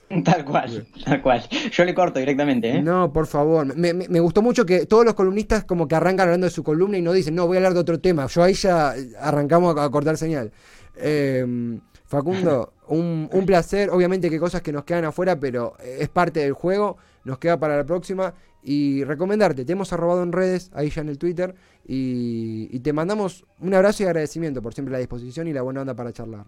[0.24, 1.42] Tal cual, tal cual.
[1.70, 2.82] Yo le corto directamente, ¿eh?
[2.82, 3.76] No, por favor.
[3.76, 6.62] Me, me- me gustó mucho que todos los columnistas como que arrancan hablando de su
[6.64, 8.26] columna y no dicen, no, voy a hablar de otro tema.
[8.26, 10.50] Yo ahí ya arrancamos a, a cortar señal.
[10.96, 13.90] Eh, Facundo, un, un placer.
[13.90, 16.96] Obviamente que cosas que nos quedan afuera, pero es parte del juego.
[17.24, 18.32] Nos queda para la próxima.
[18.62, 21.54] Y recomendarte, te hemos arrobado en redes, ahí ya en el Twitter.
[21.86, 25.82] Y, y te mandamos un abrazo y agradecimiento por siempre la disposición y la buena
[25.82, 26.44] onda para charlar.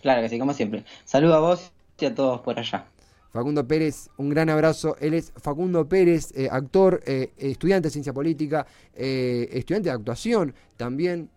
[0.00, 0.84] Claro que sí, como siempre.
[1.04, 2.86] Saludo a vos y a todos por allá.
[3.30, 4.96] Facundo Pérez, un gran abrazo.
[5.00, 10.54] Él es Facundo Pérez, eh, actor, eh, estudiante de ciencia política, eh, estudiante de actuación
[10.76, 11.30] también.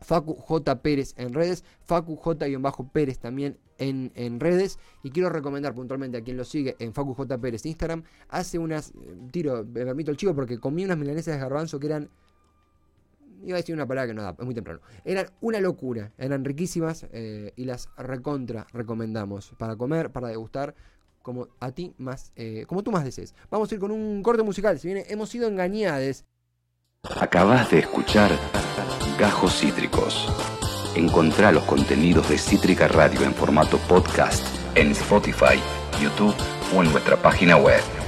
[0.00, 0.82] Facu J.
[0.82, 4.80] Pérez en redes, Facu J-Pérez también en, en, redes.
[5.04, 7.38] Y quiero recomendar puntualmente a quien lo sigue en Facu J.
[7.38, 8.02] Pérez Instagram.
[8.28, 8.92] Hace unas,
[9.30, 12.10] tiro, me permito el chivo porque comí unas milanesas de garbanzo que eran
[13.44, 14.80] iba a decir una palabra que no da, es muy temprano.
[15.04, 20.74] Eran una locura, eran riquísimas eh, y las recontra recomendamos para comer, para degustar,
[21.22, 23.34] como a ti más, eh, como tú más desees.
[23.50, 26.24] Vamos a ir con un corte musical, si viene Hemos sido engañados.
[27.20, 28.30] Acabas de escuchar
[29.18, 30.28] Gajos Cítricos.
[30.94, 35.58] Encontrá los contenidos de Cítrica Radio en formato podcast en Spotify,
[36.00, 36.34] YouTube
[36.74, 38.01] o en nuestra página web.